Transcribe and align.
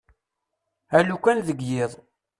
Alukan 0.97 1.37
deg 1.47 1.59
yiḍ. 1.69 1.91